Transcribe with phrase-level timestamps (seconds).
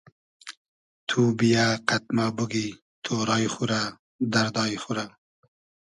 [1.07, 2.67] تو بییۂ قئد مۂ بوگی
[3.03, 3.81] تۉرای خو رۂ
[4.31, 5.05] دئردای خو رۂ